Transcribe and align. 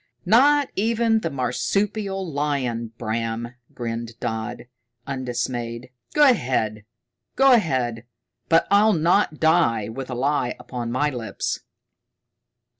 "Not 0.25 0.69
even 0.75 1.19
the 1.19 1.29
marsupial 1.29 2.25
lion, 2.27 2.87
Bram," 2.97 3.53
grinned 3.75 4.19
Dodd, 4.19 4.63
undismayed. 5.05 5.91
"Go 6.15 6.27
ahead, 6.27 6.85
go 7.35 7.51
ahead, 7.53 8.07
but 8.49 8.65
I'll 8.71 8.93
not 8.93 9.39
die 9.39 9.89
with 9.89 10.09
a 10.09 10.15
lie 10.15 10.55
upon 10.59 10.91
my 10.91 11.11
lips!" 11.11 11.59